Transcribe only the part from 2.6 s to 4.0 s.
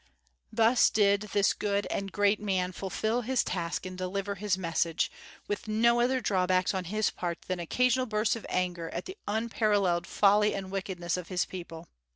fulfil his task and